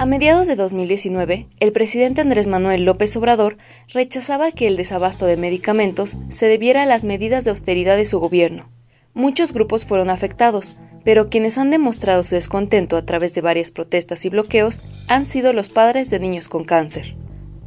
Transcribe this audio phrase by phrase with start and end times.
[0.00, 3.58] A mediados de 2019, el presidente Andrés Manuel López Obrador
[3.88, 8.18] rechazaba que el desabasto de medicamentos se debiera a las medidas de austeridad de su
[8.18, 8.70] gobierno.
[9.12, 14.24] Muchos grupos fueron afectados, pero quienes han demostrado su descontento a través de varias protestas
[14.24, 17.14] y bloqueos han sido los padres de niños con cáncer.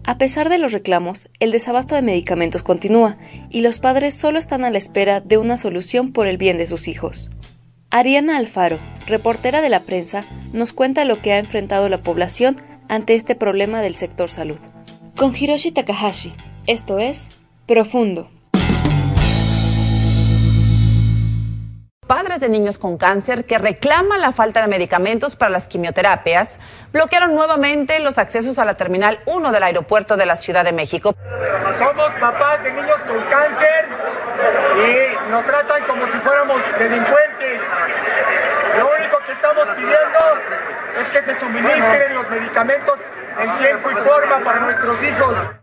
[0.03, 3.15] A pesar de los reclamos, el desabasto de medicamentos continúa
[3.51, 6.65] y los padres solo están a la espera de una solución por el bien de
[6.65, 7.29] sus hijos.
[7.95, 12.57] Ariana Alfaro, reportera de la prensa, nos cuenta lo que ha enfrentado la población
[12.89, 14.57] ante este problema del sector salud.
[15.15, 16.33] Con Hiroshi Takahashi,
[16.65, 18.31] esto es Profundo.
[22.33, 26.59] De niños con cáncer que reclaman la falta de medicamentos para las quimioterapias
[26.91, 31.13] bloquearon nuevamente los accesos a la Terminal 1 del aeropuerto de la Ciudad de México.
[31.77, 33.85] Somos papás de niños con cáncer
[34.77, 37.61] y nos tratan como si fuéramos delincuentes.
[38.79, 42.99] Lo único que estamos pidiendo es que se suministren los medicamentos
[43.39, 45.62] en tiempo y forma para nuestros hijos.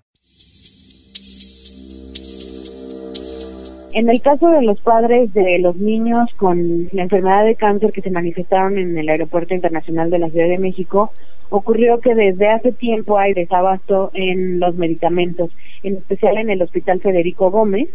[3.92, 8.02] En el caso de los padres de los niños con la enfermedad de cáncer que
[8.02, 11.10] se manifestaron en el Aeropuerto Internacional de la Ciudad de México,
[11.48, 15.50] ocurrió que desde hace tiempo hay desabasto en los medicamentos,
[15.82, 17.88] en especial en el Hospital Federico Gómez,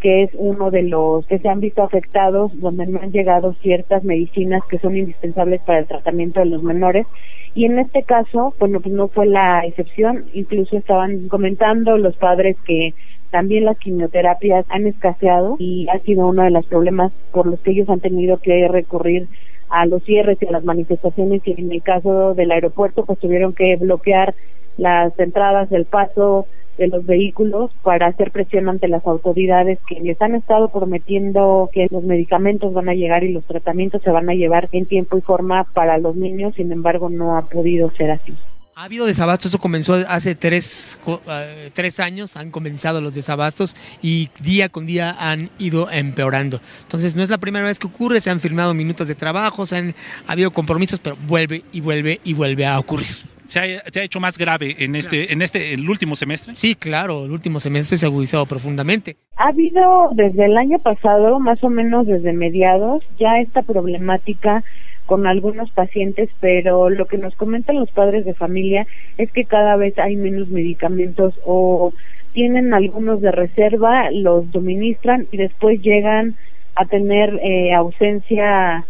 [0.00, 4.04] que es uno de los que se han visto afectados, donde no han llegado ciertas
[4.04, 7.06] medicinas que son indispensables para el tratamiento de los menores.
[7.54, 12.56] Y en este caso, bueno, pues no fue la excepción, incluso estaban comentando los padres
[12.64, 12.92] que
[13.30, 17.72] también las quimioterapias han escaseado y ha sido uno de los problemas por los que
[17.72, 19.28] ellos han tenido que recurrir
[19.68, 23.52] a los cierres y a las manifestaciones y en el caso del aeropuerto pues tuvieron
[23.52, 24.34] que bloquear
[24.78, 26.46] las entradas del paso
[26.78, 31.88] de los vehículos para hacer presión ante las autoridades que les han estado prometiendo que
[31.90, 35.20] los medicamentos van a llegar y los tratamientos se van a llevar en tiempo y
[35.20, 38.34] forma para los niños, sin embargo no ha podido ser así.
[38.78, 40.96] Ha habido desabastos, eso comenzó hace tres,
[41.26, 46.60] eh, tres, años, han comenzado los desabastos y día con día han ido empeorando.
[46.82, 49.78] Entonces no es la primera vez que ocurre, se han firmado minutos de trabajo, se
[49.78, 49.94] han
[50.28, 53.08] ha habido compromisos, pero vuelve y vuelve y vuelve a ocurrir.
[53.46, 56.54] ¿Se ha, hecho más grave en este, en este, el último semestre?
[56.54, 59.16] Sí, claro, el último semestre se ha agudizado profundamente.
[59.34, 64.62] Ha habido desde el año pasado, más o menos desde mediados, ya esta problemática
[65.08, 68.86] con algunos pacientes, pero lo que nos comentan los padres de familia
[69.16, 71.94] es que cada vez hay menos medicamentos o
[72.34, 76.34] tienen algunos de reserva, los suministran y después llegan
[76.74, 78.84] a tener eh, ausencia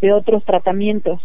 [0.00, 1.20] de otros tratamientos.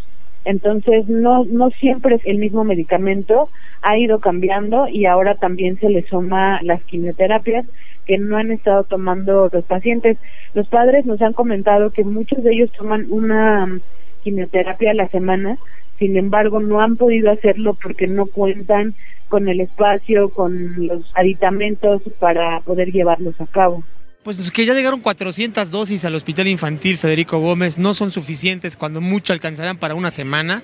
[0.45, 3.49] Entonces, no, no siempre es el mismo medicamento,
[3.83, 7.67] ha ido cambiando y ahora también se le suma las quimioterapias
[8.07, 10.17] que no han estado tomando los pacientes.
[10.55, 13.79] Los padres nos han comentado que muchos de ellos toman una
[14.23, 15.57] quimioterapia a la semana,
[15.97, 18.93] sin embargo no han podido hacerlo porque no cuentan
[19.27, 23.83] con el espacio, con los aditamentos para poder llevarlos a cabo.
[24.23, 29.01] Pues que ya llegaron 400 dosis al Hospital Infantil Federico Gómez, no son suficientes, cuando
[29.01, 30.63] mucho alcanzarán para una semana.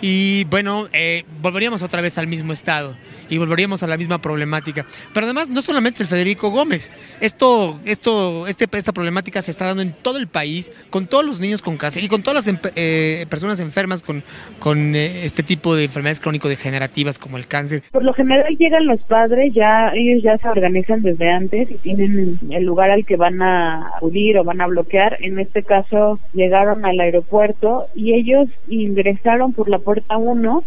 [0.00, 2.94] Y bueno, eh, volveríamos otra vez al mismo estado
[3.28, 4.86] y volveríamos a la misma problemática.
[5.12, 9.66] Pero además, no solamente es el Federico Gómez, esto, esto, este, esta problemática se está
[9.66, 12.58] dando en todo el país, con todos los niños con cáncer y con todas las
[12.76, 14.22] eh, personas enfermas con,
[14.58, 17.82] con eh, este tipo de enfermedades crónico-degenerativas como el cáncer.
[17.90, 22.38] Por lo general llegan los padres, ya ellos ya se organizan desde antes y tienen
[22.50, 25.18] el lugar al que van a acudir o van a bloquear.
[25.20, 30.64] En este caso, llegaron al aeropuerto y ellos ingresaron por la puerta 1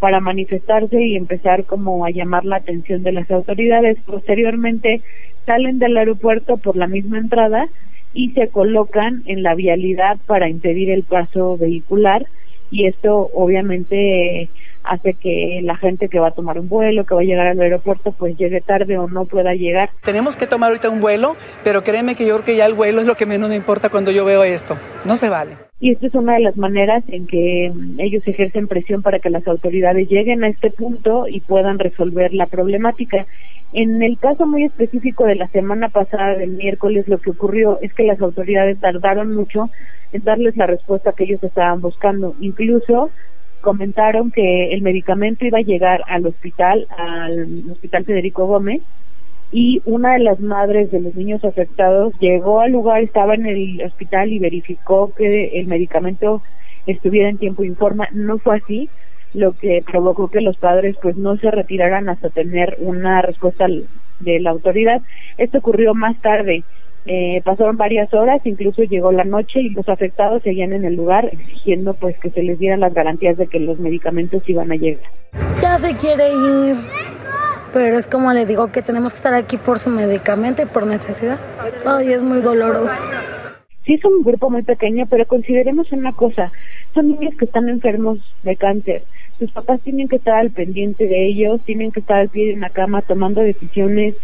[0.00, 3.98] para manifestarse y empezar como a llamar la atención de las autoridades.
[4.04, 5.02] Posteriormente
[5.44, 7.68] salen del aeropuerto por la misma entrada
[8.14, 12.24] y se colocan en la vialidad para impedir el paso vehicular
[12.70, 14.48] y esto obviamente
[14.84, 17.60] hace que la gente que va a tomar un vuelo, que va a llegar al
[17.60, 19.90] aeropuerto, pues llegue tarde o no pueda llegar.
[20.02, 23.02] Tenemos que tomar ahorita un vuelo, pero créeme que yo creo que ya el vuelo
[23.02, 24.76] es lo que menos me importa cuando yo veo esto.
[25.04, 25.56] No se vale.
[25.82, 29.48] Y esta es una de las maneras en que ellos ejercen presión para que las
[29.48, 33.26] autoridades lleguen a este punto y puedan resolver la problemática.
[33.72, 37.92] En el caso muy específico de la semana pasada, del miércoles, lo que ocurrió es
[37.94, 39.70] que las autoridades tardaron mucho
[40.12, 42.36] en darles la respuesta que ellos estaban buscando.
[42.38, 43.10] Incluso
[43.60, 48.82] comentaron que el medicamento iba a llegar al hospital, al Hospital Federico Gómez,
[49.52, 53.82] y una de las madres de los niños afectados llegó al lugar, estaba en el
[53.84, 56.42] hospital y verificó que el medicamento
[56.86, 58.08] estuviera en tiempo y forma.
[58.12, 58.88] No fue así,
[59.34, 63.66] lo que provocó que los padres pues no se retiraran hasta tener una respuesta
[64.20, 65.02] de la autoridad.
[65.36, 66.64] Esto ocurrió más tarde.
[67.04, 71.28] Eh, pasaron varias horas, incluso llegó la noche y los afectados seguían en el lugar
[71.32, 75.10] exigiendo pues que se les dieran las garantías de que los medicamentos iban a llegar.
[75.60, 76.76] Ya se quiere ir,
[77.72, 80.86] pero es como le digo que tenemos que estar aquí por su medicamento y por
[80.86, 81.38] necesidad.
[81.84, 82.94] Ay, es muy doloroso.
[83.84, 86.52] Sí es un grupo muy pequeño, pero consideremos una cosa,
[86.94, 89.02] son niños que están enfermos de cáncer.
[89.38, 92.54] Sus papás tienen que estar al pendiente de ellos, tienen que estar al pie de
[92.54, 94.14] una cama tomando decisiones,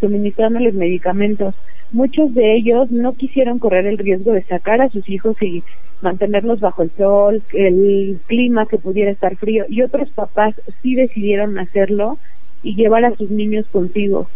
[0.00, 1.54] suministrándoles medicamentos
[1.92, 5.62] muchos de ellos no quisieron correr el riesgo de sacar a sus hijos y
[6.00, 11.58] mantenerlos bajo el sol, el clima que pudiera estar frío, y otros papás sí decidieron
[11.58, 12.18] hacerlo
[12.62, 14.28] y llevar a sus niños consigo.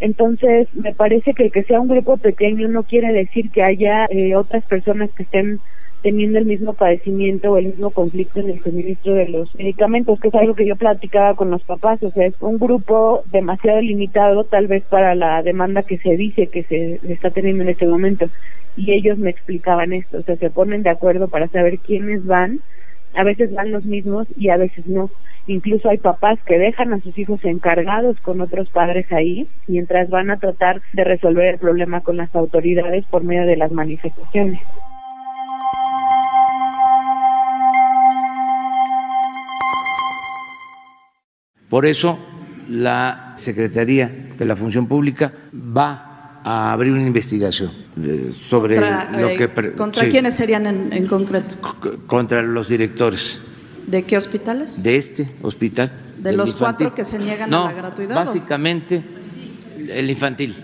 [0.00, 4.06] Entonces, me parece que el que sea un grupo pequeño no quiere decir que haya
[4.06, 5.60] eh, otras personas que estén
[6.02, 10.28] teniendo el mismo padecimiento o el mismo conflicto en el suministro de los medicamentos, que
[10.28, 14.44] es algo que yo platicaba con los papás, o sea, es un grupo demasiado limitado
[14.44, 18.26] tal vez para la demanda que se dice que se está teniendo en este momento.
[18.76, 22.60] Y ellos me explicaban esto, o sea, se ponen de acuerdo para saber quiénes van,
[23.14, 25.10] a veces van los mismos y a veces no.
[25.46, 30.30] Incluso hay papás que dejan a sus hijos encargados con otros padres ahí mientras van
[30.30, 34.60] a tratar de resolver el problema con las autoridades por medio de las manifestaciones.
[41.68, 42.18] Por eso
[42.68, 46.09] la Secretaría de la Función Pública va
[46.44, 47.70] a abrir una investigación
[48.02, 49.72] eh, sobre lo eh, que...
[49.72, 51.56] ¿Contra quiénes serían en, concreto?
[52.06, 53.40] Contra los directores.
[53.86, 54.82] ¿De qué hospitales?
[54.82, 55.90] De este hospital.
[56.18, 58.14] ¿De los cuatro que se niegan a la gratuidad?
[58.14, 59.02] Básicamente
[59.88, 60.54] el infantil.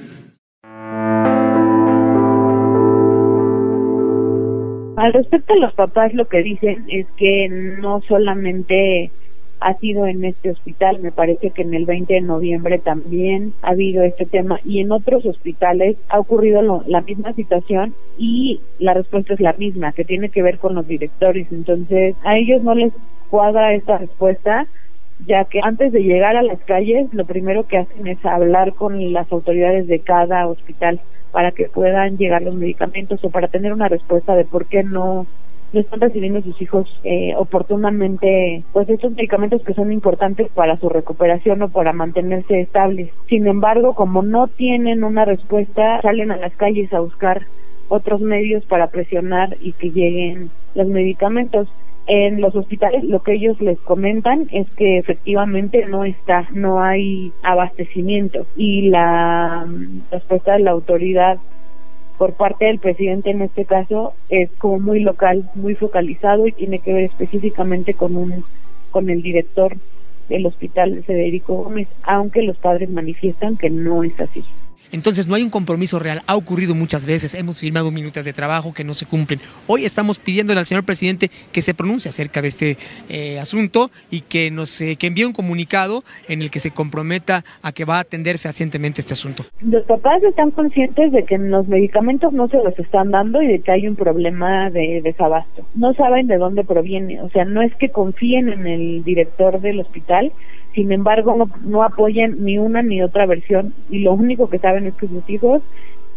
[4.96, 9.10] Al respecto a los papás, lo que dicen es que no solamente
[9.60, 11.00] ha sido en este hospital.
[11.00, 14.92] Me parece que en el 20 de noviembre también ha habido este tema y en
[14.92, 20.28] otros hospitales ha ocurrido la misma situación y la respuesta es la misma, que tiene
[20.28, 21.48] que ver con los directores.
[21.50, 22.92] Entonces, a ellos no les
[23.30, 24.66] cuadra esta respuesta
[25.24, 29.12] ya que antes de llegar a las calles lo primero que hacen es hablar con
[29.12, 31.00] las autoridades de cada hospital
[31.32, 35.26] para que puedan llegar los medicamentos o para tener una respuesta de por qué no
[35.72, 40.88] no están recibiendo sus hijos eh, oportunamente pues estos medicamentos que son importantes para su
[40.88, 43.10] recuperación o para mantenerse estables.
[43.28, 47.42] Sin embargo, como no tienen una respuesta, salen a las calles a buscar
[47.88, 51.68] otros medios para presionar y que lleguen los medicamentos.
[52.08, 57.32] En los hospitales lo que ellos les comentan es que efectivamente no está, no hay
[57.42, 61.38] abastecimiento y la mm, respuesta de la autoridad
[62.18, 66.78] por parte del presidente en este caso es como muy local, muy focalizado y tiene
[66.78, 68.44] que ver específicamente con un
[68.90, 69.76] con el director
[70.28, 74.42] del hospital Federico Gómez, aunque los padres manifiestan que no es así.
[74.92, 76.22] Entonces no hay un compromiso real.
[76.26, 77.34] Ha ocurrido muchas veces.
[77.34, 79.40] Hemos firmado minutas de trabajo que no se cumplen.
[79.66, 84.22] Hoy estamos pidiéndole al señor presidente que se pronuncie acerca de este eh, asunto y
[84.22, 87.96] que nos eh, que envíe un comunicado en el que se comprometa a que va
[87.96, 89.44] a atender fehacientemente este asunto.
[89.60, 93.60] Los papás están conscientes de que los medicamentos no se los están dando y de
[93.60, 95.66] que hay un problema de desabasto.
[95.74, 97.20] No saben de dónde proviene.
[97.20, 100.32] O sea, no es que confíen en el director del hospital,
[100.76, 104.86] sin embargo no, no apoyan ni una ni otra versión y lo único que saben
[104.86, 105.62] es que sus hijos,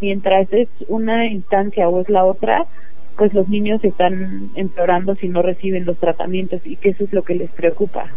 [0.01, 2.65] mientras es una instancia o es la otra,
[3.17, 7.23] pues los niños están empeorando si no reciben los tratamientos y que eso es lo
[7.23, 8.07] que les preocupa.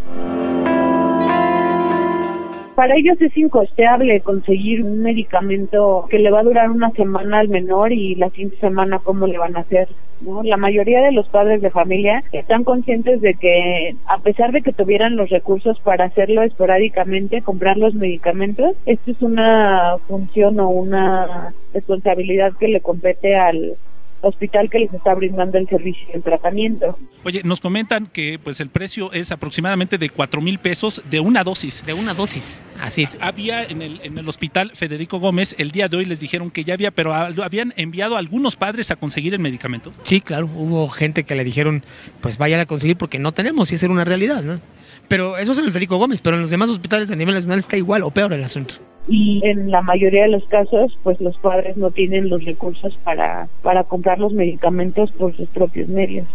[2.83, 7.49] Para ellos es incosteable conseguir un medicamento que le va a durar una semana al
[7.49, 9.87] menor y la siguiente semana cómo le van a hacer.
[10.21, 10.43] ¿no?
[10.43, 14.73] La mayoría de los padres de familia están conscientes de que a pesar de que
[14.73, 21.55] tuvieran los recursos para hacerlo esporádicamente, comprar los medicamentos, esto es una función o una
[21.73, 23.77] responsabilidad que le compete al
[24.23, 26.99] hospital que les está brindando el servicio el tratamiento.
[27.25, 31.45] Oye, nos comentan que pues el precio es aproximadamente de cuatro mil pesos de una
[31.45, 31.85] dosis.
[31.85, 33.17] De una dosis, así es.
[33.21, 36.65] Había en el, en el hospital Federico Gómez, el día de hoy les dijeron que
[36.65, 39.93] ya había, pero habían enviado a algunos padres a conseguir el medicamento.
[40.03, 41.85] Sí, claro, hubo gente que le dijeron,
[42.21, 44.61] pues vayan a conseguir porque no tenemos y esa era una realidad, ¿no?
[45.09, 47.59] Pero eso es en el Federico Gómez, pero en los demás hospitales a nivel nacional
[47.59, 48.77] está igual o peor el asunto.
[49.09, 53.49] Y en la mayoría de los casos pues los padres no tienen los recursos para,
[53.63, 56.27] para comprar los medicamentos por sus propios medios.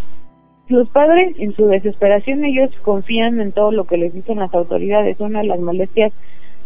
[0.68, 5.20] Los padres en su desesperación ellos confían en todo lo que les dicen las autoridades,
[5.20, 6.12] una de las molestias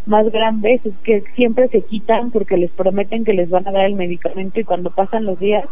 [0.07, 3.85] más grandes es que siempre se quitan porque les prometen que les van a dar
[3.85, 5.65] el medicamento y cuando pasan los días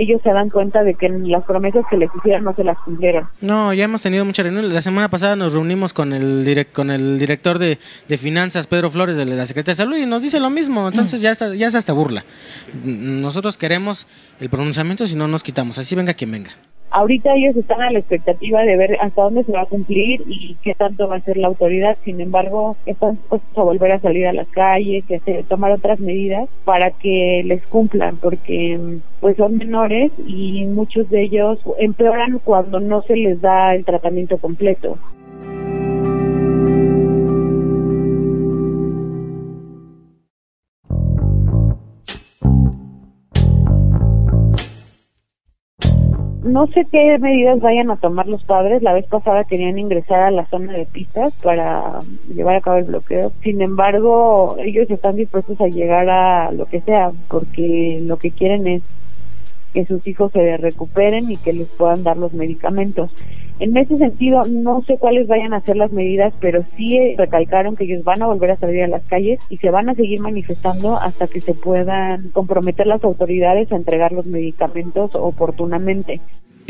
[0.00, 3.28] ellos se dan cuenta de que las promesas que les hicieron no se las cumplieron.
[3.42, 4.72] No, ya hemos tenido muchas reuniones.
[4.72, 7.78] La semana pasada nos reunimos con el direct, con el director de,
[8.08, 10.88] de, finanzas, Pedro Flores, de la Secretaría de Salud, y nos dice lo mismo.
[10.88, 12.24] Entonces ya, ya es hasta burla.
[12.82, 14.06] Nosotros queremos
[14.40, 15.76] el pronunciamiento si no nos quitamos.
[15.78, 16.52] Así venga quien venga.
[16.90, 20.56] Ahorita ellos están a la expectativa de ver hasta dónde se va a cumplir y
[20.62, 21.96] qué tanto va a ser la autoridad.
[22.04, 26.00] Sin embargo, están dispuestos a volver a salir a las calles y a tomar otras
[26.00, 28.78] medidas para que les cumplan, porque
[29.20, 34.38] pues son menores y muchos de ellos empeoran cuando no se les da el tratamiento
[34.38, 34.98] completo.
[46.50, 48.82] No sé qué medidas vayan a tomar los padres.
[48.82, 52.00] La vez pasada querían ingresar a la zona de pistas para
[52.34, 53.30] llevar a cabo el bloqueo.
[53.44, 58.66] Sin embargo, ellos están dispuestos a llegar a lo que sea, porque lo que quieren
[58.66, 58.82] es
[59.72, 63.12] que sus hijos se recuperen y que les puedan dar los medicamentos.
[63.60, 67.84] En ese sentido, no sé cuáles vayan a ser las medidas, pero sí recalcaron que
[67.84, 70.96] ellos van a volver a salir a las calles y se van a seguir manifestando
[70.96, 76.20] hasta que se puedan comprometer las autoridades a entregar los medicamentos oportunamente.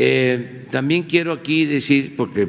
[0.03, 2.47] Eh, también quiero aquí decir, porque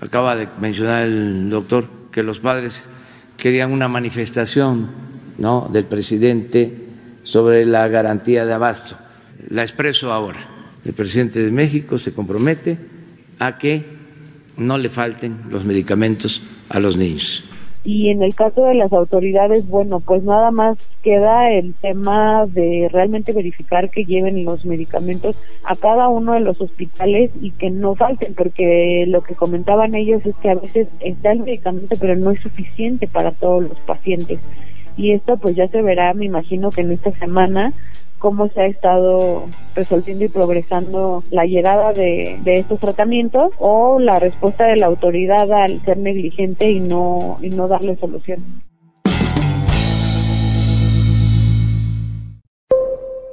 [0.00, 2.80] acaba de mencionar el doctor, que los padres
[3.36, 4.88] querían una manifestación
[5.36, 5.68] ¿no?
[5.70, 6.74] del presidente
[7.22, 8.96] sobre la garantía de abasto.
[9.50, 10.48] La expreso ahora.
[10.82, 12.78] El presidente de México se compromete
[13.38, 13.84] a que
[14.56, 17.44] no le falten los medicamentos a los niños
[17.82, 22.88] y en el caso de las autoridades, bueno, pues nada más queda el tema de
[22.92, 27.94] realmente verificar que lleven los medicamentos a cada uno de los hospitales y que no
[27.94, 32.30] falten, porque lo que comentaban ellos es que a veces está el medicamento, pero no
[32.30, 34.40] es suficiente para todos los pacientes.
[35.00, 37.72] Y esto pues ya se verá, me imagino que en esta semana
[38.18, 44.66] cómo se ha estado resolviendo y progresando la llegada de, estos tratamientos o la respuesta
[44.66, 48.44] de la autoridad al ser negligente y no, y no darle solución.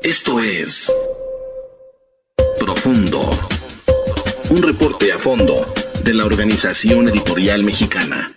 [0.01, 0.95] Esto es
[2.57, 3.29] Profundo,
[4.51, 5.65] un reporte a fondo
[6.05, 8.36] de la Organización Editorial Mexicana.